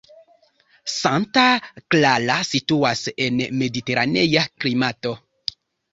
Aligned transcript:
Santa 0.93 1.43
Clara 1.95 2.37
situas 2.53 3.03
en 3.27 3.39
mediteranea 3.61 4.47
klimato. 4.63 5.13